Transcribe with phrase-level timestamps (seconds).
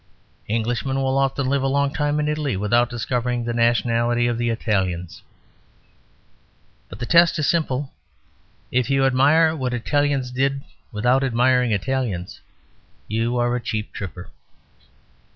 [0.49, 4.49] Englishmen will often live a long time in Italy without discovering the nationality of the
[4.49, 5.21] Italians.
[6.89, 7.91] But the test is simple.
[8.71, 12.41] If you admire what Italians did without admiring Italians
[13.07, 14.31] you are a cheap tripper.